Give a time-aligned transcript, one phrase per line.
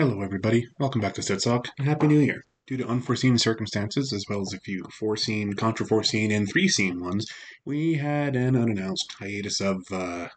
[0.00, 0.68] Hello, everybody.
[0.78, 2.44] Welcome back to Sitsock, and Happy New Year.
[2.68, 7.26] Due to unforeseen circumstances, as well as a few foreseen, contra-foreseen, and three-seen ones,
[7.64, 10.28] we had an unannounced hiatus of, uh,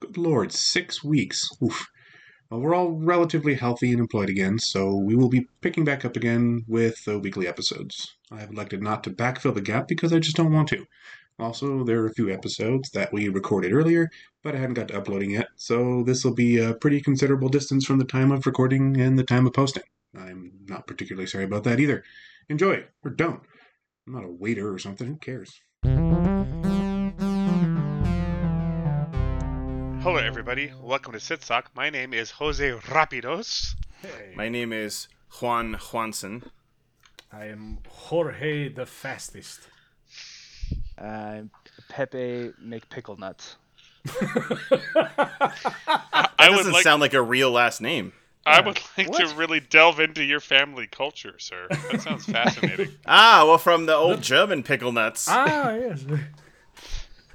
[0.00, 1.48] good lord, six weeks.
[1.64, 1.88] Oof.
[2.50, 6.14] Well, we're all relatively healthy and employed again, so we will be picking back up
[6.14, 8.18] again with the weekly episodes.
[8.30, 10.84] I have elected not to backfill the gap because I just don't want to.
[11.40, 14.10] Also, there are a few episodes that we recorded earlier,
[14.44, 17.86] but I hadn't got to uploading yet, so this will be a pretty considerable distance
[17.86, 19.84] from the time of recording and the time of posting.
[20.14, 22.04] I'm not particularly sorry about that either.
[22.50, 23.40] Enjoy, or don't.
[24.06, 25.62] I'm not a waiter or something, who cares?
[30.02, 30.72] Hello, everybody.
[30.78, 31.64] Welcome to Sitsock.
[31.74, 33.76] My name is Jose Rapidos.
[34.36, 35.08] My name is
[35.40, 36.50] Juan Juanson.
[37.32, 39.60] I am Jorge the fastest.
[41.00, 41.50] I'm
[41.88, 43.56] Pepe McPickle Nuts.
[44.04, 44.90] That
[46.50, 48.12] would doesn't like sound like a real last name.
[48.46, 51.66] I would like to really delve into your family culture, sir.
[51.70, 52.88] That sounds fascinating.
[53.06, 55.26] Ah, well, from the old German pickle nuts.
[55.28, 56.04] ah, yes.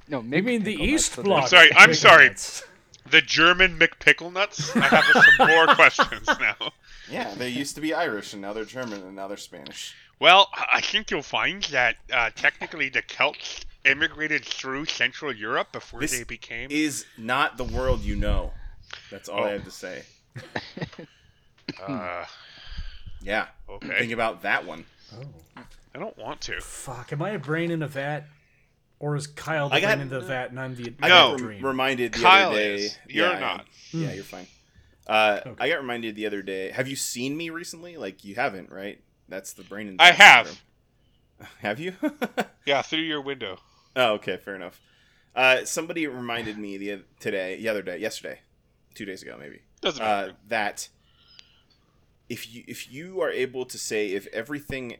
[0.07, 1.47] No, You mean the McPickle Nuts, East so Bloc?
[1.47, 2.29] sorry, I'm sorry.
[2.29, 2.63] nuts.
[3.09, 4.75] the German McPickle nuts.
[4.75, 6.71] I have some more questions now.
[7.09, 9.95] yeah, they used to be Irish, and now they're German, and now they're Spanish.
[10.19, 15.99] Well, I think you'll find that uh, technically the Celts immigrated through Central Europe before
[15.99, 16.69] This they became.
[16.71, 18.51] Is not the world you know.
[19.11, 19.51] That's all I Oh.
[19.53, 20.03] have to say.
[21.85, 22.25] Uh,
[23.21, 23.47] Yeah.
[23.67, 23.99] okay.
[23.99, 24.85] Think about that one.
[25.15, 25.23] Oh,
[25.95, 26.61] I don't want to.
[26.61, 27.11] fuck.
[27.11, 28.25] Am I a brain in a vat?
[28.99, 31.31] Or is Kyle the I got- brain in the vat and I'm the I No.
[31.31, 31.57] got dream?
[31.57, 32.75] rem- reminded the Kyle other day.
[32.75, 32.97] is.
[33.09, 33.65] You're yeah, not.
[33.91, 34.47] Yeah, you're fine.
[35.07, 35.55] Uh, Okay.
[35.65, 36.71] I got reminded the other day.
[36.71, 37.97] Have you seen me recently?
[37.97, 39.01] Like you haven't, right?
[39.27, 39.87] That's the brain.
[39.87, 40.47] in I have.
[40.47, 40.61] syndrome.
[41.59, 41.93] Have you?
[42.65, 43.59] Yeah, through your window.
[43.95, 44.81] Oh, okay, fair enough.
[45.35, 48.39] Uh, somebody reminded me the today, the other day, yesterday,
[48.95, 50.87] two days ago, maybe, Doesn't uh, that
[52.27, 54.97] if you if you are able to say if everything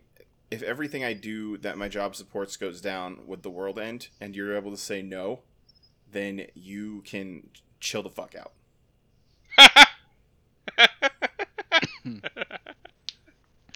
[0.51, 4.09] if everything I do that my job supports goes down, would the world end?
[4.21, 5.39] And you're able to say no,
[6.11, 7.49] then you can
[7.79, 8.51] chill the fuck out.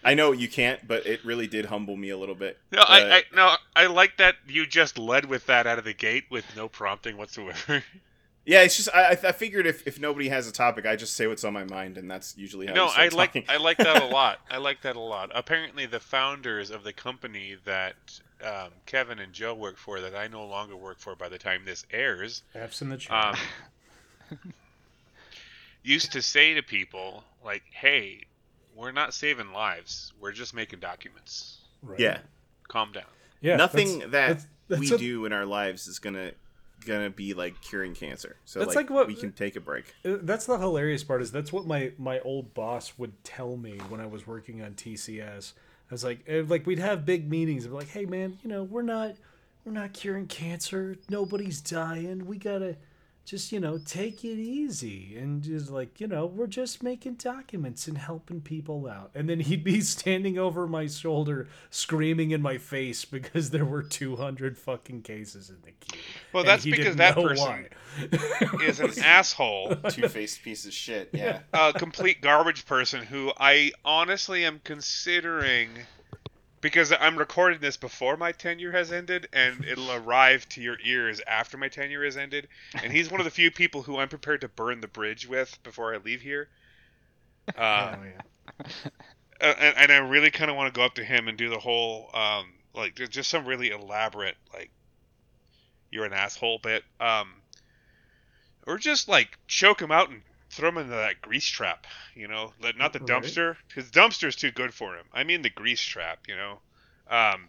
[0.09, 2.57] I know you can't, but it really did humble me a little bit.
[2.71, 5.85] No, I, Uh, I no, I like that you just led with that out of
[5.85, 7.83] the gate with no prompting whatsoever.
[8.45, 11.27] Yeah, it's just I, I figured if, if nobody has a topic, I just say
[11.27, 12.73] what's on my mind, and that's usually how.
[12.73, 13.45] no, we start I like talking.
[13.47, 14.39] I like that a lot.
[14.49, 15.29] I like that a lot.
[15.35, 20.25] Apparently, the founders of the company that um, Kevin and Joe work for, that I
[20.27, 23.37] no longer work for by the time this airs, F's in the chat.
[24.31, 24.39] um,
[25.83, 28.21] used to say to people like, "Hey,
[28.79, 30.13] we're not saving lives.
[30.19, 31.57] We're just making documents.
[31.83, 31.99] Right.
[31.99, 32.19] Yeah,
[32.67, 33.03] Calm down."
[33.41, 33.55] Yeah.
[33.55, 36.31] nothing that's- that that's- that's we what- do in our lives is gonna
[36.85, 38.37] gonna be like curing cancer.
[38.45, 39.93] So That's like, like what- we can take a break.
[40.05, 41.21] Uh, That's the hilarious part.
[41.21, 44.75] Is that's what my my old boss would tell me when I was working on
[44.75, 45.53] TCS.
[45.91, 48.49] I was like, uh, like we'd have big meetings and be like, hey man, you
[48.49, 49.15] know, we're not
[49.65, 50.95] we're not curing cancer.
[51.09, 52.25] Nobody's dying.
[52.25, 52.77] We gotta
[53.29, 57.87] just you know take it easy and just like you know we're just making documents
[57.87, 59.11] and helping people out.
[59.13, 63.83] And then he'd be standing over my shoulder screaming in my face because there were
[63.83, 65.99] 200 fucking cases in the queue.
[66.33, 67.67] Well, that's because that person why.
[68.63, 69.75] is an asshole.
[69.89, 71.11] Two faced piece of shit.
[71.13, 71.41] Yeah.
[71.53, 75.69] a complete garbage person who I honestly am considering
[76.61, 81.21] because I'm recording this before my tenure has ended and it'll arrive to your ears
[81.27, 82.47] after my tenure has ended
[82.81, 85.61] and he's one of the few people who I'm prepared to burn the bridge with
[85.63, 86.49] before I leave here.
[87.57, 88.21] Uh, Oh, yeah.
[89.41, 91.59] and, and I really kind of want to go up to him and do the
[91.59, 94.71] whole um like just some really elaborate like
[95.91, 97.41] you're an asshole bit um
[98.67, 102.53] or just like choke him out and throw him into that grease trap you know
[102.61, 103.07] Let- not the Right.
[103.09, 106.59] dumpster because dumpster's too good for him I mean the grease trap you know
[107.09, 107.47] um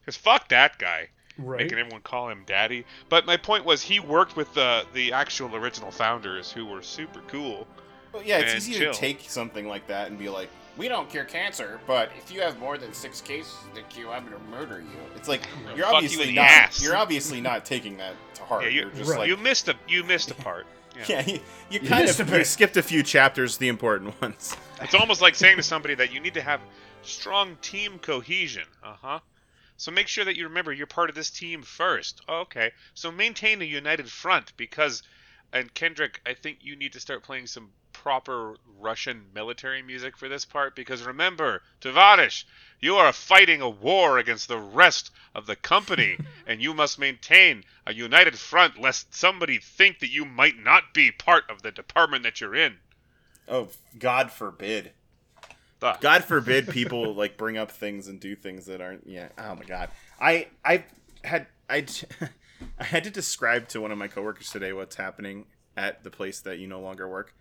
[0.00, 1.08] because fuck that guy
[1.38, 1.60] Right.
[1.62, 5.54] making everyone call him daddy but my point was he worked with the the actual
[5.56, 7.66] original founders who were super cool
[8.12, 8.92] Well, yeah, it's easy chill.
[8.92, 12.42] to take something like that and be like, "We don't cure cancer, but if you
[12.42, 15.86] have more than six cases in the queue, I'm gonna murder you." It's like you're
[15.86, 16.50] obviously in the not.
[16.50, 16.82] ass.
[16.82, 18.64] You're obviously not taking that to heart.
[18.64, 19.20] yeah you, you're just Right.
[19.20, 20.66] like, you missed a you missed a part
[20.96, 21.04] yeah.
[21.08, 21.40] yeah, you,
[21.70, 24.56] you You kind missed of a you skipped a few chapters, the important ones.
[24.80, 26.60] It's almost like saying to somebody that you need to have
[27.02, 28.66] strong team cohesion.
[28.82, 29.20] Uh huh.
[29.76, 32.22] So make sure that you remember you're part of this team first.
[32.28, 32.72] Okay.
[32.94, 35.02] So maintain a united front because,
[35.52, 40.28] and Kendrick, I think you need to start playing some proper Russian military music for
[40.28, 42.44] this part because remember, Tavarish,
[42.80, 47.64] you are fighting a war against the rest of the company and you must maintain
[47.86, 52.24] a united front lest somebody think that you might not be part of the department
[52.24, 52.78] that you're in.
[53.48, 53.68] Oh,
[53.98, 54.92] God forbid.
[55.82, 55.98] Ah.
[56.00, 59.06] God forbid people like bring up things and do things that aren't.
[59.06, 59.28] Yeah.
[59.36, 59.90] Oh my God.
[60.20, 60.84] I I
[61.24, 61.86] had I
[62.78, 65.46] I had to describe to one of my coworkers today what's happening
[65.76, 67.34] at the place that you no longer work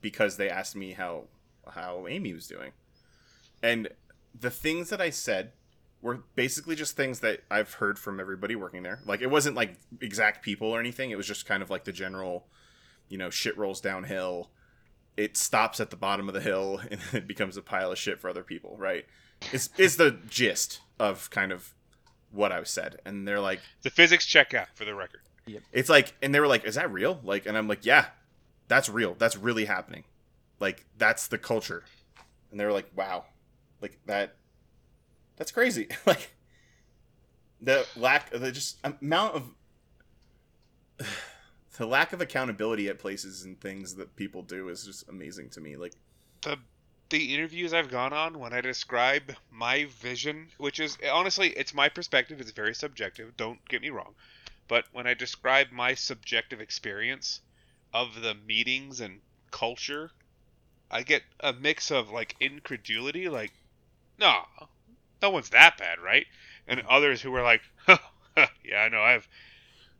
[0.00, 1.24] because they asked me how
[1.74, 2.72] how Amy was doing,
[3.62, 3.88] and
[4.38, 5.52] the things that I said
[6.00, 9.00] were basically just things that I've heard from everybody working there.
[9.04, 11.10] Like it wasn't like exact people or anything.
[11.10, 12.46] It was just kind of like the general,
[13.08, 14.50] you know, shit rolls downhill.
[15.16, 18.20] It stops at the bottom of the hill and it becomes a pile of shit
[18.20, 19.06] for other people, right?
[19.52, 21.74] Is is the gist of kind of
[22.30, 23.00] what I said.
[23.04, 25.20] And they're like The physics check out for the record.
[25.46, 25.62] Yep.
[25.72, 27.20] it's like and they were like, Is that real?
[27.24, 28.06] Like and I'm like, Yeah,
[28.68, 29.14] that's real.
[29.18, 30.04] That's really happening.
[30.60, 31.84] Like that's the culture.
[32.50, 33.24] And they were like, Wow.
[33.80, 34.36] Like that
[35.36, 35.88] that's crazy.
[36.06, 36.34] like
[37.60, 39.50] the lack of the just amount of
[41.78, 45.60] the lack of accountability at places and things that people do is just amazing to
[45.60, 45.76] me.
[45.76, 45.94] Like
[46.42, 46.58] the
[47.10, 51.88] the interviews I've gone on when I describe my vision, which is honestly it's my
[51.88, 54.14] perspective, it's very subjective, don't get me wrong.
[54.66, 57.40] But when I describe my subjective experience
[57.92, 59.20] of the meetings and
[59.50, 60.10] culture,
[60.90, 63.52] I get a mix of like incredulity, like,
[64.18, 64.42] no,
[65.22, 66.26] no one's that bad, right?
[66.66, 69.26] And others who were like, yeah, I know, I've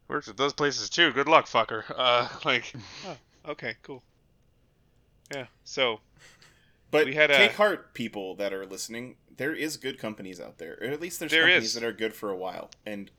[0.09, 1.13] worked at those places too.
[1.13, 1.85] Good luck, fucker.
[1.97, 2.73] Uh, like,
[3.07, 3.17] oh,
[3.53, 4.03] okay, cool.
[5.35, 6.01] Yeah, so
[6.91, 9.17] But We had a- take heart, people that are listening.
[9.37, 11.75] There is good companies out there, or at least there's There companies is.
[11.75, 12.71] that are good for a while.
[12.87, 13.11] And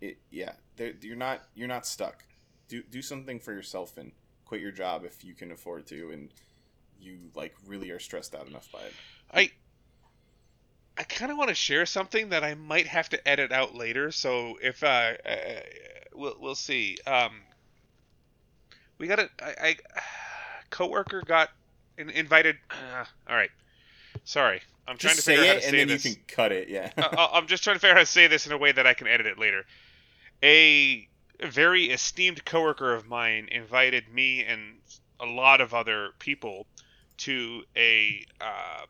[0.00, 0.52] it, yeah,
[1.00, 2.24] you're not you're not stuck.
[2.68, 4.12] Do do something for yourself and
[4.44, 6.28] quit your job if you can afford to, and
[7.00, 8.92] you like really are stressed out enough by it.
[9.32, 9.50] I
[10.98, 14.10] I kind of want to share something that I might have to edit out later.
[14.10, 15.60] So if uh, uh
[16.14, 16.98] we'll we'll see.
[17.06, 17.40] Um,
[18.98, 19.76] we got a I, I
[20.70, 21.50] coworker got
[21.96, 22.56] in, invited.
[22.70, 23.50] Uh, all right,
[24.24, 24.60] sorry.
[24.86, 26.04] I'm trying Just to figure say out how to and say then this.
[26.06, 26.68] you can cut it.
[26.68, 26.90] Yeah.
[26.96, 28.86] I- I'm just trying to figure out how to say this in a way that
[28.86, 29.64] I can edit it later.
[30.42, 31.06] A
[31.40, 34.78] very esteemed coworker of mine invited me and
[35.20, 36.66] a lot of other people
[37.18, 38.84] to a uh,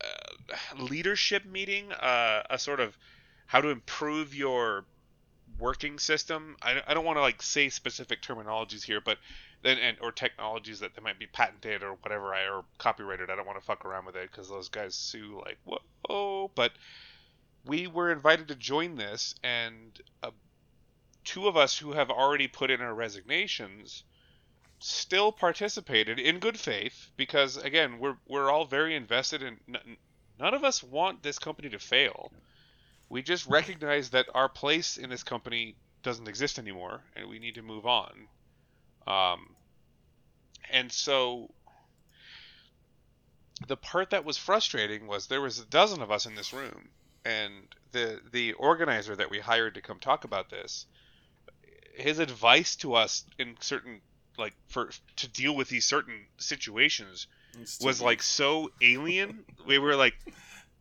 [0.00, 2.96] uh, leadership meeting, uh, a sort of
[3.46, 4.84] how to improve your
[5.58, 6.56] working system.
[6.62, 9.18] I, I don't want to like say specific terminologies here, but
[9.62, 13.30] then and or technologies that they might be patented or whatever I or copyrighted.
[13.30, 16.50] I don't want to fuck around with it because those guys sue like whoa.
[16.54, 16.72] But
[17.64, 19.98] we were invited to join this, and
[21.28, 24.02] two of us who have already put in our resignations
[24.78, 29.96] still participated in good faith because again we're we're all very invested in n-
[30.40, 32.32] none of us want this company to fail.
[33.10, 37.56] We just recognize that our place in this company doesn't exist anymore and we need
[37.56, 38.28] to move on.
[39.06, 39.54] Um,
[40.70, 41.50] and so
[43.66, 46.88] the part that was frustrating was there was a dozen of us in this room
[47.26, 47.52] and
[47.92, 50.86] the the organizer that we hired to come talk about this
[51.98, 54.00] his advice to us in certain
[54.38, 57.26] like for to deal with these certain situations
[57.84, 59.44] was like so alien.
[59.66, 60.14] We were like,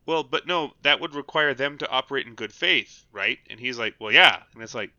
[0.05, 3.39] well, but no, that would require them to operate in good faith, right?
[3.49, 4.43] And he's like, well, yeah.
[4.53, 4.91] And it's like,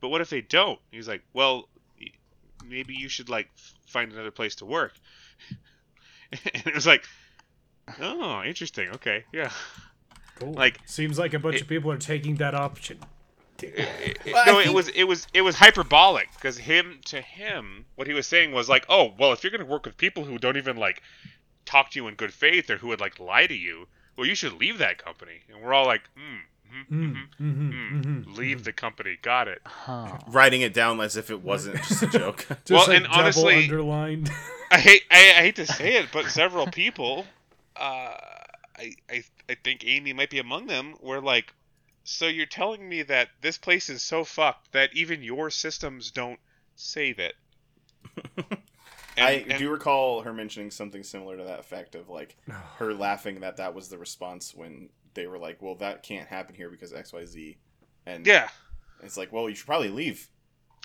[0.00, 0.78] but what if they don't?
[0.90, 1.68] He's like, well,
[2.68, 3.48] maybe you should like
[3.86, 4.92] find another place to work.
[6.32, 7.04] and it was like,
[8.00, 8.90] oh, interesting.
[8.90, 9.50] Okay, yeah.
[10.36, 10.52] Cool.
[10.52, 12.98] Like- seems like a bunch it- of people are taking that option.
[13.74, 17.20] It- it- Well, I no, it was it was it was hyperbolic because him to
[17.20, 20.24] him, what he was saying was like, oh, well, if you're gonna work with people
[20.24, 21.02] who don't even like
[21.64, 24.34] talk to you in good faith or who would like lie to you, well, you
[24.34, 25.40] should leave that company.
[25.52, 26.38] And we're all like, mm,
[26.72, 29.16] mm, Mm, mm, mhm, mm, mhm, leave the company.
[29.22, 29.60] Got it.
[29.64, 30.18] Huh.
[30.26, 32.46] writing it down as if it wasn't just a joke.
[32.64, 34.30] Just Well, like and honestly- underlined.
[34.70, 37.26] I hate I, I hate to say it, but several people,
[37.76, 38.14] uh,
[38.76, 40.94] I, I I think Amy might be among them.
[41.00, 41.52] Were like,
[42.04, 46.38] so you're telling me that this place is so fucked that even your systems don't
[46.76, 47.34] save it.
[48.16, 48.58] And-
[49.16, 52.36] I and- do recall her mentioning something similar to that effect of like
[52.78, 56.54] her laughing that that was the response when they were like, "Well, that can't happen
[56.54, 57.56] here because X, Y, Z,"
[58.06, 58.48] and Yeah,
[59.02, 60.28] it's like, "Well, you should probably leave."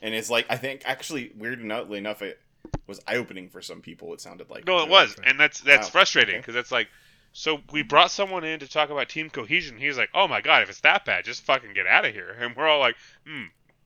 [0.04, 2.40] And it's like I think actually weird enough, enough it
[2.88, 4.14] was eye opening for some people.
[4.14, 6.42] It sounded like no, it was, like, and that's that's Wow, frustrating okay.
[6.42, 6.88] because it's like,
[7.34, 9.78] so we brought someone in to talk about team cohesion.
[9.78, 12.36] He's like, oh my god, if it's that bad, just fucking get out of here.
[12.40, 12.96] And we're all like,
[13.26, 13.44] hmm.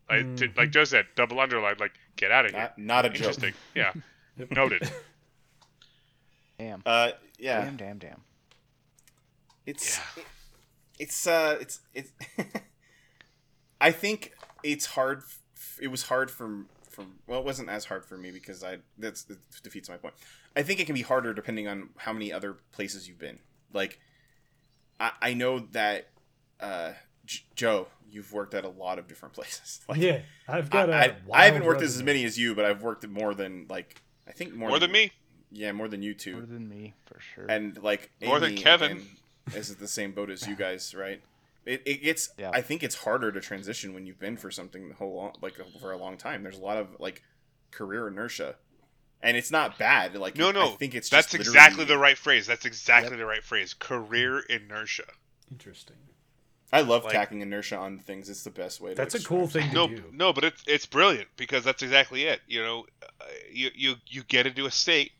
[0.09, 0.57] Like, t- Mhm.
[0.57, 2.59] like Joe said, double underline, like get out of here.
[2.61, 3.17] not, not a joke.
[3.19, 3.53] Interesting.
[3.75, 3.93] Yeah,
[4.51, 4.91] noted.
[6.59, 6.81] Damn.
[6.85, 8.21] Uh, yeah, Damn, damn, damn.
[9.65, 10.03] it's Yeah.
[10.23, 10.27] it-
[10.99, 12.11] it's uh it's it's
[13.81, 15.23] I think it's hard
[15.57, 18.77] f- it was hard for from well it wasn't as hard for me because I
[18.97, 20.13] that's that defeats my point.
[20.55, 23.39] I think it can be harder depending on how many other places you've been.
[23.73, 23.99] Like,
[24.99, 26.09] I, I know that
[26.59, 26.91] uh,
[27.25, 29.81] J- Joe, you've worked at a lot of different places.
[29.87, 30.93] Like, yeah, I've got a.
[30.95, 32.05] I, I wild haven't worked as resume.
[32.05, 35.11] many as you, but I've worked more than like I think more, More than me.
[35.51, 36.33] Yeah, more than you two.
[36.37, 37.45] More than me, for sure.
[37.47, 39.05] and like More than Kevin.
[39.53, 41.21] is in the same boat as you guys, right?
[41.65, 42.29] It, it gets.
[42.37, 42.51] Yeah.
[42.53, 45.53] I think it's harder to transition when you've been for something the whole long, like
[45.79, 46.43] for a long time.
[46.43, 47.21] There's a lot of like
[47.71, 48.55] career inertia,
[49.23, 50.15] and it's not bad.
[50.15, 50.73] Like No, no.
[50.73, 52.45] I think it's That's just exactly the right phrase.
[52.45, 53.73] That's exactly the right phrase.
[53.73, 55.05] Career inertia.
[55.51, 55.95] Interesting.
[56.71, 58.29] I love like- tacking inertia on things.
[58.29, 58.91] It's the best way.
[58.91, 60.03] to That's a cool thing to No, do.
[60.11, 62.41] no, but it's it's brilliant because that's exactly it.
[62.47, 62.85] You know,
[63.21, 65.11] uh, you you you get into a state,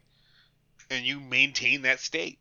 [0.90, 2.40] and you maintain that state.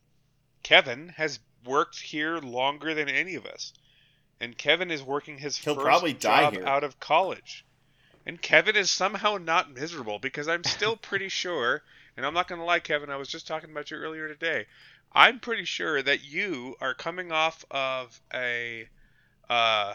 [0.62, 3.74] Kevin has worked here longer than any of us,
[4.40, 6.66] and Kevin is working his He'll first probably die job here.
[6.66, 7.66] out of college,
[8.26, 11.82] and Kevin is somehow not miserable because I'm still pretty sure,
[12.16, 13.10] and I'm not going to lie, Kevin.
[13.10, 14.66] I was just talking about you earlier today.
[15.12, 18.88] I'm pretty sure that you are coming off of a
[19.50, 19.94] uh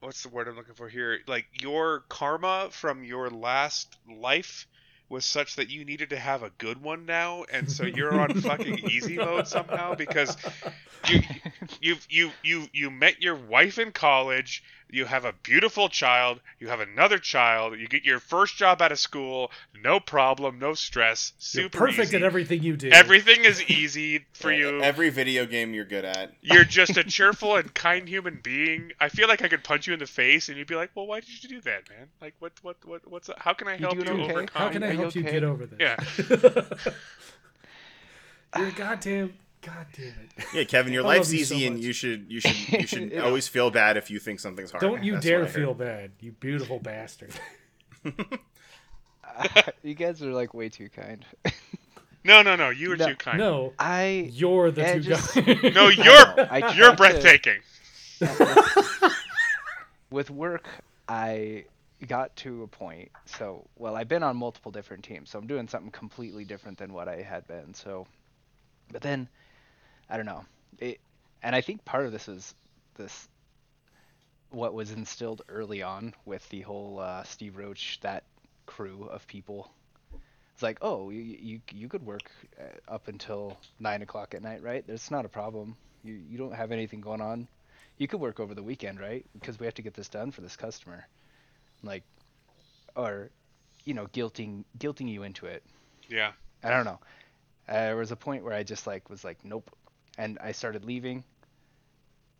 [0.00, 1.18] what's the word I'm looking for here?
[1.26, 4.66] Like your karma from your last life
[5.08, 8.34] was such that you needed to have a good one now, and so you're on
[8.34, 10.36] fucking easy mode somehow because
[11.08, 11.20] you
[11.80, 14.62] you you you you met your wife in college.
[14.90, 16.40] You have a beautiful child.
[16.58, 17.78] You have another child.
[17.78, 19.50] You get your first job out of school.
[19.84, 20.58] No problem.
[20.58, 21.32] No stress.
[21.52, 22.16] You're perfect easy.
[22.16, 22.88] at everything you do.
[22.88, 24.82] Everything is easy for Yeah, you.
[24.82, 26.32] Every video game you're good at.
[26.40, 28.92] You're just a cheerful and kind human being.
[28.98, 31.06] I feel like I could punch you in the face and you'd be like, "Well,
[31.06, 32.08] why did you do that, man?
[32.22, 33.28] Like, what, what, what, what's?
[33.36, 34.32] How can I help you, doing okay?
[34.32, 35.78] overcome?" How can I Are you help you get over this?
[35.78, 35.96] Yeah.
[38.56, 39.34] You're a goddamn.
[39.62, 40.44] God damn it.
[40.54, 42.86] Yeah, Kevin, your I love life's you so easy, and you should you should you
[42.86, 43.20] should Yeah.
[43.22, 44.80] always feel bad if you think something's hard.
[44.82, 45.60] Don't you That's dare what I heard.
[45.60, 47.32] feel bad, you beautiful bastard.
[49.82, 51.24] you guys are like way too kind.
[52.24, 52.70] No, no, no.
[52.70, 53.08] You were No.
[53.08, 53.38] too kind.
[53.38, 55.74] No, I you're the Yeah, two just- guys.
[55.74, 57.60] No, you're know, I you're tried to- breathtaking.
[60.10, 60.66] with work,
[61.08, 61.64] I
[62.06, 63.10] got to a point.
[63.26, 66.92] So, well, I've been on multiple different teams, so I'm doing something completely different than
[66.92, 67.74] what I had been.
[67.74, 68.06] So,
[68.90, 69.28] but then,
[70.08, 70.44] I don't know.
[70.78, 71.00] It,
[71.42, 72.54] and I think part of this is
[72.96, 73.28] this,
[74.50, 78.24] what was instilled early on with the whole uh, Steve Roach, that
[78.66, 79.70] crew of people.
[80.54, 84.62] It's like, oh, you you, you could work uh, up until nine o'clock at night,
[84.62, 84.84] right?
[84.86, 85.76] There's not a problem.
[86.02, 87.46] You you don't have anything going on
[87.98, 89.26] you could work over the weekend, right?
[89.34, 91.06] Because we have to get this done for this customer.
[91.82, 92.04] Like,
[92.96, 93.30] or,
[93.84, 95.62] you know, guilting guilting you into it.
[96.08, 96.32] Yeah.
[96.62, 97.00] I don't know.
[97.68, 99.70] Uh, there was a point where I just like was like, nope,
[100.18, 101.24] and I started leaving.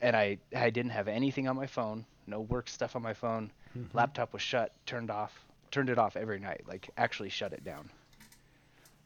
[0.00, 3.50] And I I didn't have anything on my phone, no work stuff on my phone.
[3.92, 7.88] Laptop was shut, turned off, turned it off every night, like actually shut it down.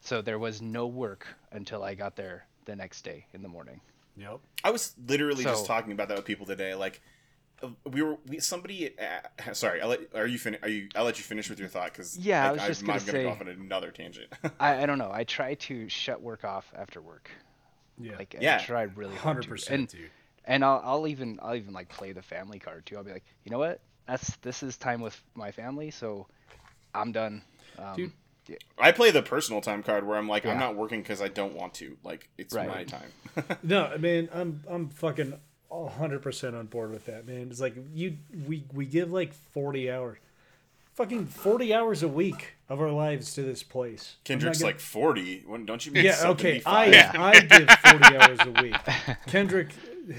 [0.01, 3.79] So there was no work until I got there the next day in the morning.
[4.17, 4.39] Yep.
[4.63, 6.75] I was literally just talking about that with people today.
[6.75, 7.01] Like,
[7.61, 8.93] uh, we were we, somebody.
[8.99, 10.89] Uh, sorry, I'll let are you fin- Are you?
[10.95, 12.99] I'll let you finish with your thought because Yeah, I was I, just am gonna
[12.99, 14.31] going to go off on another tangent.
[14.59, 15.11] I, I don't know.
[15.11, 17.29] I try to shut work off after work.
[17.99, 18.17] Yeah.
[18.17, 18.57] Like Yeah.
[18.61, 19.49] I try really hard Hundred to.
[19.49, 20.09] percent, And dude.
[20.45, 22.97] and I'll I'll even I'll even like play the family card too.
[22.97, 23.79] I'll be like, you know what?
[24.07, 26.27] That's this is time with my family, so
[26.93, 27.41] I'm done.
[27.77, 28.11] Um, Dude.
[28.77, 31.53] I play the personal time card where I'm like, I'm not working because I don't
[31.55, 31.95] want to.
[32.03, 32.67] Like, it's Right.
[32.67, 33.09] my time.
[33.63, 35.39] No, man, I'm I'm fucking
[35.71, 37.47] hundred percent on board with that, man.
[37.49, 40.17] It's like you we we give like forty hours,
[40.95, 44.17] fucking forty hours a week of our lives to this place.
[44.23, 45.43] Kendrick's gonna- like 40.
[45.45, 46.59] When, don't you mean yeah, okay.
[46.61, 47.15] 75?
[47.15, 48.75] I I give forty hours a week.
[49.27, 49.69] Kendrick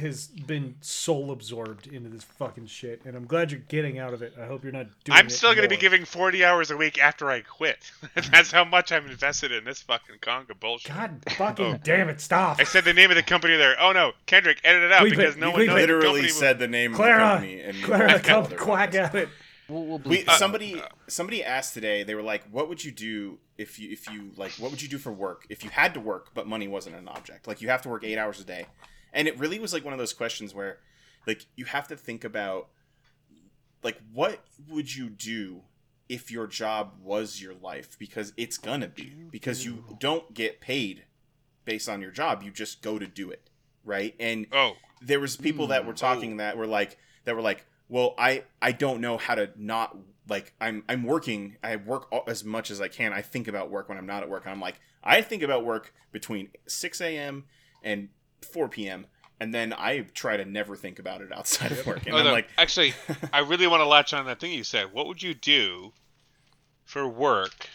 [0.01, 4.23] has been soul absorbed into this fucking shit, and I'm glad you're getting out of
[4.23, 4.33] it.
[4.41, 5.19] I hope you're not doing.
[5.19, 7.91] I'm it still going to be giving 40 hours a week after I quit.
[8.33, 10.95] That's how much I'm invested in this fucking conga bullshit.
[10.95, 11.79] God fucking Oh.
[11.85, 12.21] damn it!
[12.23, 12.61] Stop.
[12.61, 13.77] I said the name of the company there.
[13.79, 15.17] Oh no, Kendrick, edit it out Bleep it.
[15.19, 15.87] because no You one bleep knows it.
[15.87, 17.61] the literally said the name of the Clara, company.
[17.61, 19.29] And Clara, come quack at it.
[19.69, 20.31] We'll, we'll We, bleep it.
[20.33, 22.03] somebody somebody asked today.
[22.03, 24.89] They were like, "What would you do if you if you like what would you
[24.89, 27.47] do for work if you had to work but money wasn't an object?
[27.47, 28.67] Like you have to work eight hours a day."
[29.13, 30.79] And it really was like one of those questions where,
[31.27, 32.69] like, you have to think about,
[33.85, 35.63] like, what would you do
[36.09, 37.97] if your job was your life?
[37.99, 41.05] Because it's gonna be because you don't get paid
[41.65, 42.43] based on your job.
[42.43, 43.49] You just go to do it,
[43.85, 44.15] right?
[44.19, 45.97] And Oh, there was people that were hmm.
[45.99, 49.97] talking that were like that were like well i i don't know how to not
[50.29, 53.71] like i'm i'm working i work all, as much as i can i think about
[53.71, 57.01] work when i'm not at work and i'm like i think about work between 6
[57.01, 57.45] a.m
[57.83, 58.09] and
[58.43, 59.07] 4 p.m
[59.41, 62.25] and then i try to never think about it outside of work and oh i'm
[62.25, 62.33] no.
[62.33, 62.95] like Actually,
[63.33, 64.93] I really want to latch on that thing you said.
[64.93, 65.93] What would you do
[66.85, 67.69] for work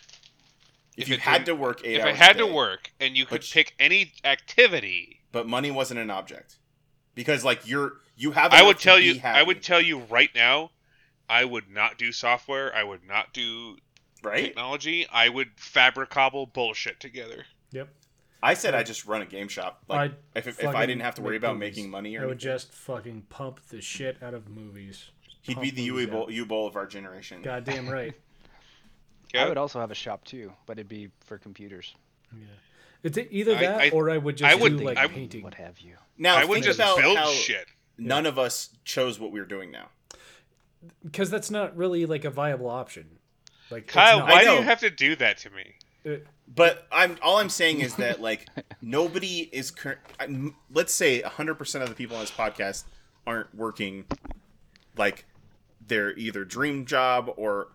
[0.96, 3.16] If, If you had to work eight if hours it had a to work and
[3.18, 6.58] you could Which- pick any activity, but money wasn't an object,
[7.16, 8.54] because like you're you have.
[8.54, 9.22] I would to tell be you.
[9.24, 10.72] I would tell you right now,
[11.30, 12.76] I would not do software.
[12.76, 13.78] I would not do
[14.22, 14.46] right.
[14.46, 15.08] technology.
[15.12, 17.46] I would fabricable bullshit together.
[17.72, 17.90] Yep.
[18.44, 19.84] I said I just run a game shop.
[19.88, 21.78] Like I'd if, if I didn't have to worry about movies.
[21.78, 25.10] making money or I would anything, just fucking pump the shit out of movies.
[25.42, 26.28] he'd pump be the movies Uwe Boll.
[26.28, 27.42] Uwe Boll of our generation.
[27.42, 28.14] Goddamn right.
[29.34, 29.46] Yeah.
[29.46, 31.96] I would also have a shop too, but it'd be for computers.
[32.34, 32.46] Yeah.
[33.04, 35.44] It's either that I- or I would just I would- do like I- painting.
[35.44, 35.96] What have you?
[36.18, 37.66] Now I would think just about build how shit.
[38.00, 39.90] None of us chose what we're doing now.
[41.04, 43.18] Because that's not really like a viable option.
[43.70, 45.76] Like Kyle, why do you have to do that to me?
[46.06, 48.48] Uh, But I'm all I'm saying is that like
[48.82, 52.86] nobody is cur- I'm- let's say 100% of the people on this podcast
[53.28, 54.06] aren't working
[54.98, 55.26] like
[55.86, 57.68] their either dream job or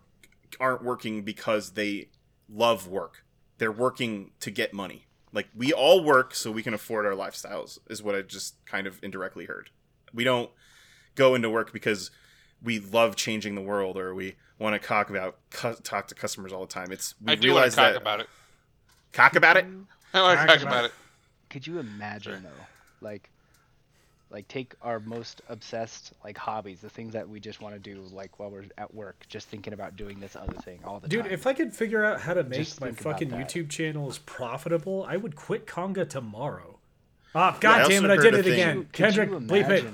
[0.58, 2.08] aren't working because they
[2.48, 3.24] love work.
[3.58, 5.06] They're working to get money.
[5.32, 8.86] Like we all work so we can afford our lifestyles is what I just kind
[8.86, 9.70] of indirectly heard.
[10.14, 10.50] We don't
[11.14, 12.10] go into work because
[12.62, 16.52] we love changing the world or we want to talk about cu- talk to customers
[16.52, 16.92] all the time.
[16.92, 18.26] It's we I do want realize to talk that about it.
[19.12, 19.66] cock about it.
[20.12, 20.88] I want to Talk talk about about it.
[20.88, 20.92] it.
[21.50, 22.64] Could you imagine though,
[23.00, 23.30] like,
[24.30, 28.00] like take our most obsessed like hobbies, the things that we just want to do,
[28.12, 31.20] like while we're at work, just thinking about doing this other thing all the Dude,
[31.20, 31.28] time.
[31.30, 33.48] Dude, if I could figure out how to make Just my fucking that.
[33.48, 36.78] YouTube channels profitable, I would quit Conga tomorrow.
[37.34, 38.76] Ah, I god damn it, I did it thing- again.
[38.84, 39.84] Could Kendrick, you bleep it.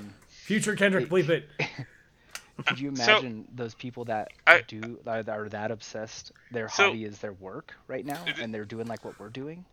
[0.51, 1.49] Imagine- Future Kendrick, bleep it.
[2.67, 6.31] Could you So- imagine those people that I- do that are that obsessed?
[6.51, 9.29] Their So- hobby is their work right now, It- and they're doing like what we're
[9.29, 9.65] doing.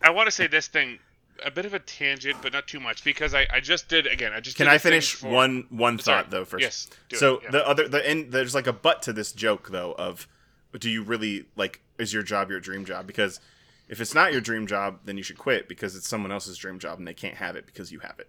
[0.00, 0.98] I want to say this thing,
[1.44, 4.32] a bit of a tangent, but not too much, because I, I just did again.
[4.32, 6.22] I just Can did I finish for- one one Sorry.
[6.22, 6.62] thought though first?
[6.62, 7.50] Yes, do it, so yeah.
[7.50, 10.26] the other the end there's like a butt to this joke though of
[10.78, 13.06] do you really like is your job your dream job?
[13.06, 13.40] Because
[13.88, 16.78] if it's not your dream job, then you should quit because it's someone else's dream
[16.78, 18.28] job and they can't have it because you have it.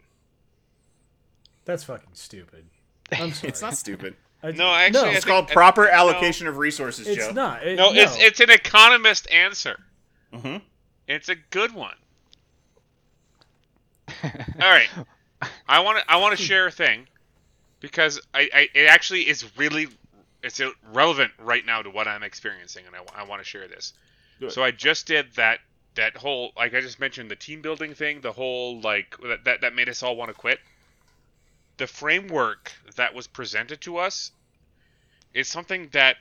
[1.66, 2.66] That's fucking stupid.
[3.12, 3.50] I'm sorry.
[3.50, 4.16] It's not stupid.
[4.42, 5.92] I- No, actually, no, It's think- called I- proper no.
[5.92, 7.32] allocation of resources, it's Joe.
[7.32, 7.66] not.
[7.66, 9.80] It- No, it's it's an economist answer.
[10.34, 10.58] hmm
[11.08, 11.96] It's a good one.
[14.24, 14.90] All right,
[15.68, 17.08] I want to I want to share a thing
[17.80, 19.88] because I, I it actually is really
[20.44, 20.60] it's
[20.92, 23.94] relevant right now to what I'm experiencing, and I, I want to share this.
[24.50, 25.60] So I just did that
[25.96, 29.62] that whole like I just mentioned the team building thing, the whole like that that,
[29.62, 30.60] that made us all want to quit.
[31.78, 34.32] The framework that was presented to us
[35.34, 36.18] is something that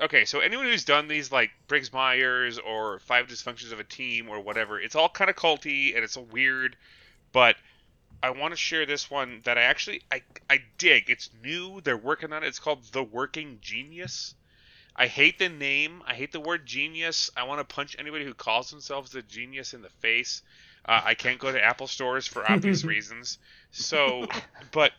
[0.00, 0.24] okay.
[0.24, 4.40] So anyone who's done these like Briggs Myers or Five Dysfunctions of a Team or
[4.40, 6.76] whatever, it's all kind of culty and it's a weird,
[7.32, 7.56] but
[8.22, 11.10] I want to share this one that I actually I I dig.
[11.10, 11.80] It's new.
[11.80, 12.46] They're working on it.
[12.46, 14.34] It's called The Working Genius.
[14.96, 16.02] I hate the name.
[16.06, 17.30] I hate the word genius.
[17.36, 20.42] I want to punch anybody who calls themselves a genius in the face.
[20.84, 23.38] Uh, I can't go to Apple stores for obvious reasons.
[23.70, 24.26] So,
[24.72, 24.92] but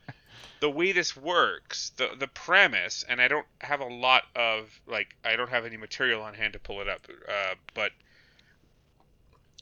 [0.62, 5.16] the way this works, the the premise, and I don't have a lot of like
[5.26, 7.92] I don't have any material on hand to pull it up, uh, but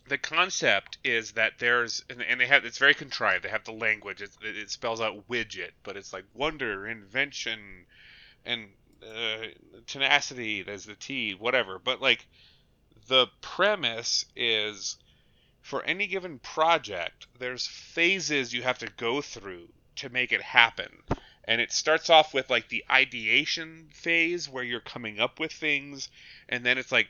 [0.09, 3.45] the concept is that there's and, and they have it's very contrived.
[3.45, 4.21] They have the language.
[4.21, 7.59] It, it spells out widget, but it's like wonder, invention,
[8.45, 8.67] and
[9.03, 9.45] uh,
[9.87, 10.63] tenacity.
[10.63, 11.79] There's the T, whatever.
[11.79, 12.27] But like
[13.07, 14.97] the premise is
[15.69, 20.89] for any given project, there's phases you have to go through to make it happen.
[21.43, 26.09] And it starts off with like the ideation phase where you're coming up with things,
[26.49, 27.07] and then it's like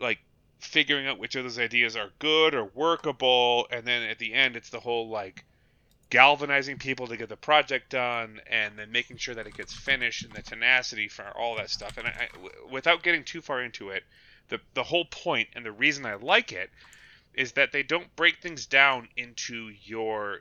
[0.00, 0.18] like
[0.60, 4.56] figuring out which of those ideas are good or workable, and then at the end
[4.56, 5.44] it's the whole like
[6.10, 10.24] galvanizing people to get the project done, and then making sure that it gets finished,
[10.24, 11.98] and the tenacity for all that stuff.
[11.98, 14.02] And I, I- without getting too far into it,
[14.48, 16.70] the the whole point and the reason I like it
[17.34, 20.40] is that they don't break things down into your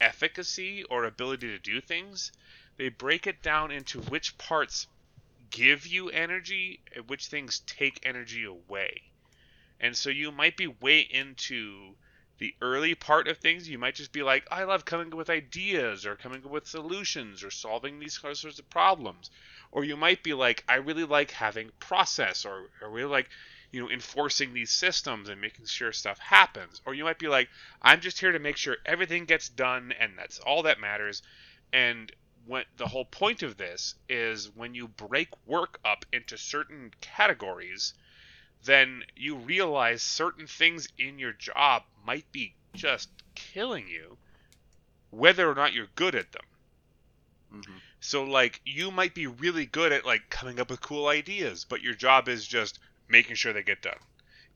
[0.00, 2.32] efficacy or ability to do things.
[2.76, 4.86] They break it down into which parts
[5.50, 9.02] give you energy and which things take energy away.
[9.80, 11.94] And so you might be way into
[12.38, 13.68] the early part of things.
[13.68, 16.66] You might just be like, I love coming up with ideas or coming up with
[16.66, 19.30] solutions or solving these sorts of problems.
[19.72, 23.28] Or you might be like, I really like having process or I really like
[23.72, 26.80] you know, enforcing these systems and making sure stuff happens.
[26.86, 27.48] Or you might be like,
[27.82, 31.22] I'm just here to make sure everything gets done and that's all that matters.
[31.72, 32.10] And
[32.46, 37.94] when the whole point of this is when you break work up into certain categories,
[38.64, 44.18] then you realize certain things in your job might be just killing you,
[45.10, 46.44] whether or not you're good at them.
[47.52, 47.82] Mhm.
[48.00, 51.82] So like you might be really good at like coming up with cool ideas, but
[51.82, 52.78] your job is just
[53.10, 53.98] making sure they get done.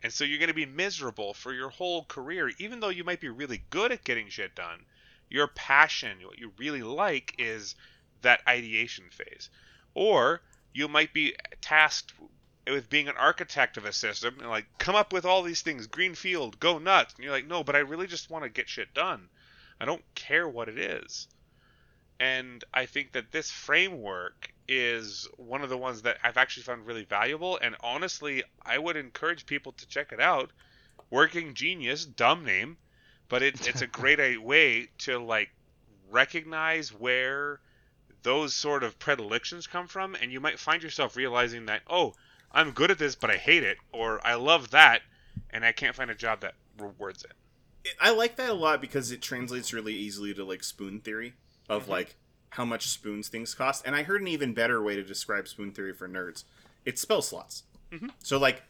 [0.02, 3.20] And so you're going to be miserable for your whole career, even though you might
[3.20, 4.84] be really good at getting shit done.
[5.30, 7.74] Your passion, what you really like, is
[8.22, 9.48] that ideation phase.
[9.94, 12.12] Or you might be tasked
[12.66, 15.86] with being an architect of a system and like come up with all these things,
[15.86, 17.14] green field, go nuts.
[17.14, 19.28] And you're like, no, but I really just want to get shit done.
[19.80, 21.28] I don't care what it is.
[22.24, 26.86] And I think that this framework is one of the ones that I've actually found
[26.86, 27.58] really valuable.
[27.60, 30.50] And honestly, I would encourage people to check it out.
[31.10, 32.78] Working Genius, dumb name,
[33.28, 35.50] but it, it's a great way to like
[36.10, 37.60] recognize where
[38.22, 42.14] those sort of predilections come from, and you might find yourself realizing that, oh,
[42.50, 45.02] I'm good at this, but I hate it, or I love that,
[45.50, 47.32] and I can't find a job that rewards it.
[48.00, 51.34] I like that a lot because it translates really easily to like spoon theory
[51.68, 51.90] of Mm-hmm.
[51.92, 52.16] like
[52.50, 53.82] how much spoons things cost.
[53.86, 56.44] And I heard an even better way to describe spoon theory for nerds.
[56.84, 57.64] It's spell slots.
[57.92, 58.10] Mhm.
[58.22, 58.62] So like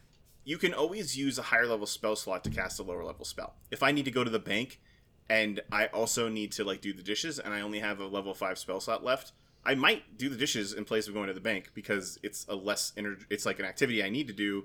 [0.44, 3.54] you can always use a higher level spell slot to cast a lower level spell.
[3.70, 4.80] If I need to go to the bank
[5.28, 8.34] and I also need to like do the dishes and I only have a level
[8.34, 9.32] 5 spell slot left,
[9.64, 12.54] I might do the dishes in place of going to the bank because it's a
[12.54, 14.64] less ener- it's like an activity I need to do,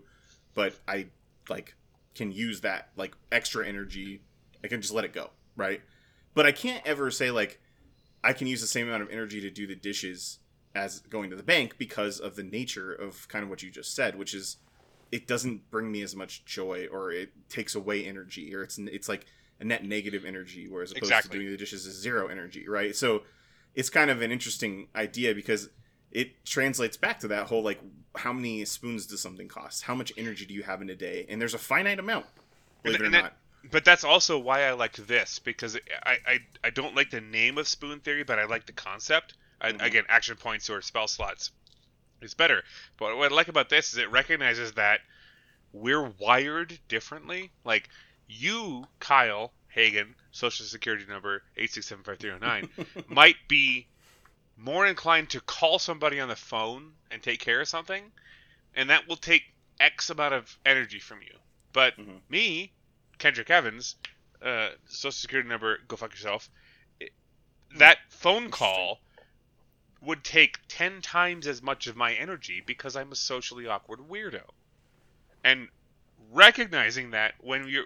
[0.54, 1.08] but I
[1.50, 1.76] like
[2.16, 4.22] can use that like extra energy.
[4.64, 5.82] I can just let it go, right?
[6.34, 7.62] But I can't ever say like
[8.24, 10.40] I can use the same amount of energy to do the dishes
[10.76, 13.96] as going to the bank because of the nature of kind of what you just
[13.96, 14.58] said, which is
[15.12, 19.10] it doesn't bring me as much joy or it takes away energy or it's it's
[19.10, 19.26] like
[19.60, 21.32] a net negative energy whereas opposed Exactly.
[21.32, 22.96] to doing the dishes is zero energy, right?
[22.96, 23.24] So
[23.76, 25.70] it's kind of an interesting idea because
[26.12, 27.80] it translates back to that whole like
[28.16, 29.84] how many spoons does something cost?
[29.84, 31.26] How much energy do you have in a day?
[31.30, 32.26] And there's a finite amount.
[32.84, 33.38] Believe it or And that- not.
[33.64, 37.58] But that's also why I liked this because I, I, I don't like the name
[37.58, 39.34] of spoon theory, but I like the concept.
[39.62, 39.82] I, Mhm.
[39.86, 41.52] Again, action points or spell slots
[42.22, 42.64] is better.
[42.98, 45.02] But what I like about this is it recognizes that
[45.74, 47.52] we're wired differently.
[47.64, 47.90] Like
[48.28, 52.70] you, Kyle Hagen, social security number eight six seven five three zero nine,
[53.08, 53.88] might be
[54.58, 58.12] more inclined to call somebody on the phone and take care of something,
[58.74, 59.44] and that will take
[59.80, 61.38] X amount of energy from you.
[61.74, 62.22] But Mhm.
[62.30, 62.72] me,
[63.20, 63.96] Kendrick Evans,
[64.42, 66.50] uh, social security number, go fuck yourself.
[67.00, 67.14] it-
[67.76, 69.00] That phone call
[70.02, 74.50] would take 10 times as much of my energy because I'm a socially awkward weirdo.
[75.44, 75.70] And
[76.32, 77.86] recognizing that when you're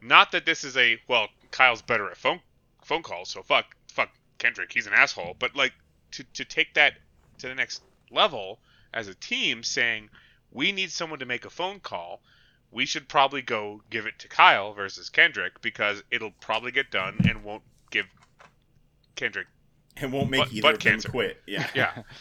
[0.00, 2.40] not that this is a well, Kyle's better at phone
[2.84, 5.74] phone calls, so fuck fuck Kendrick, he's an asshole, but like
[6.12, 6.94] to to take that
[7.38, 8.60] to the next level
[8.92, 10.08] as a team saying
[10.50, 12.22] we need someone to make a phone call
[12.72, 17.18] we should probably go give it to Kyle versus Kendrick because it'll probably get done
[17.28, 18.06] and won't give
[19.16, 19.46] Kendrick.
[19.96, 21.08] And won't make Butt- either butt of them cancer.
[21.08, 21.42] quit.
[21.46, 21.68] Yeah.
[21.74, 22.02] Yeah.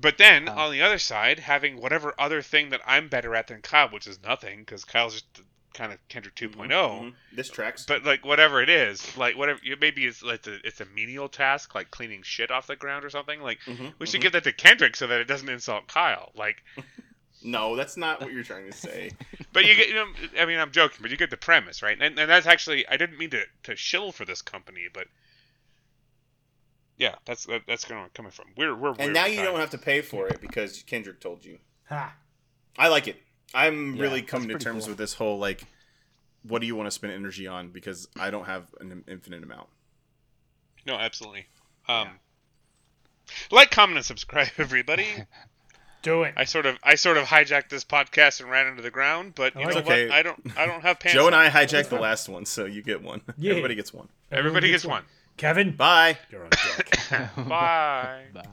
[0.00, 3.46] But then Um, on the other side, having whatever other thing that I'm better at
[3.46, 5.40] than Kyle, which is nothing, because Kyle's just
[5.72, 6.68] kind of Kendrick 2.0.
[6.68, 7.14] Mhm.
[7.30, 7.84] This tracks.
[7.86, 11.28] But like whatever it is, like whatever you- maybe it's like a, it's a menial
[11.28, 13.40] task, like cleaning shit off the ground or something.
[13.40, 14.22] Like Mhm, we should mhm.
[14.24, 16.32] give that to Kendrick so that it doesn't insult Kyle.
[16.34, 16.64] Like,
[17.44, 19.10] No, that's not what you're trying to say.
[19.52, 20.06] but you get, you know,
[20.40, 21.96] I mean, I'm joking, but you get the premise, right?
[22.00, 25.06] And, and that's actually, I didn't mean to, to shill for this company, but
[26.96, 28.46] yeah, that's that, that's kind of coming from.
[28.56, 29.46] We're we're and now you time.
[29.46, 31.58] don't have to pay for it because Kendrick told you.
[31.88, 32.14] Ha.
[32.78, 33.20] I like it.
[33.52, 34.90] I'm Yeah, really coming to terms cool.
[34.92, 35.64] with this whole like,
[36.42, 37.70] what do you want to spend energy on?
[37.70, 39.68] Because I don't have an infinite amount.
[40.86, 41.46] No, absolutely.
[41.88, 42.20] Um,
[43.50, 45.06] like, comment, and subscribe, everybody.
[46.04, 46.34] Do it.
[46.36, 49.54] I sort of I sort of hijacked this podcast and ran into the ground, but
[49.56, 49.86] you Oh, know it's what?
[49.86, 50.10] okay.
[50.10, 51.14] I don't I don't have pants.
[51.14, 51.34] Joe and.
[51.34, 53.22] I hijacked the last one, so you get one.
[53.36, 53.50] Yeah.
[53.50, 54.08] Everybody gets one.
[54.30, 55.02] Everybody gets one.
[55.36, 56.16] Kevin, Bye.
[56.30, 57.34] you're on deck.
[57.36, 58.24] Bye.
[58.32, 58.44] Bye.